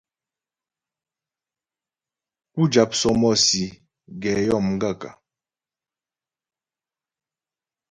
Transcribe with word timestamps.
Pú 2.51 2.61
jáp 2.73 2.89
sɔ́mɔ́sì 2.99 3.63
gɛ 4.21 4.31
yó 4.47 4.57
m 4.65 4.67
gaə̂kə́? 4.81 5.11